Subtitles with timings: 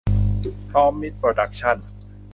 [0.69, 1.77] พร้อมมิตรโปรดักชั่น